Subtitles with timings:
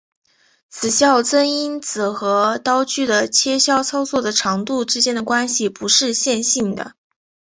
[0.67, 6.95] 此校正因子和刀具的切削操作的长度之间的关系不是线性的。